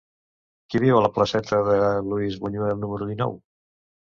Qui 0.73 0.79
viu 0.83 0.97
a 0.99 1.03
la 1.05 1.11
placeta 1.17 1.59
de 1.67 1.75
Luis 2.09 2.39
Buñuel 2.47 2.83
número 2.87 3.11
dinou? 3.13 3.39